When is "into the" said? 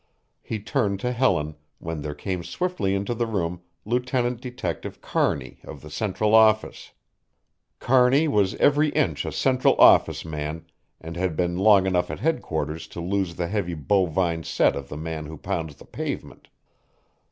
2.95-3.27